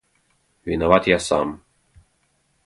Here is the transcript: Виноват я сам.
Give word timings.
Виноват 0.65 1.05
я 1.07 1.19
сам. 1.19 1.61